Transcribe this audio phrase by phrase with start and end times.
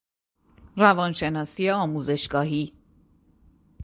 [0.77, 2.73] روان شناسی آموزشگاهی